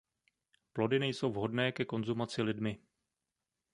[0.73, 2.77] Plody nejsou vhodné ke konzumaci lidmi.